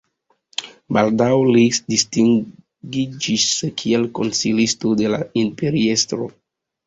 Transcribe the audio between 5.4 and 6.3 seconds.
imperiestro.